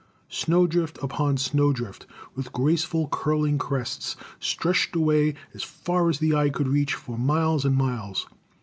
[0.31, 6.33] Snow drift upon snow drift, with gracefully curling crests, stretched away as far as the
[6.35, 8.25] eye could reach, for miles and miles.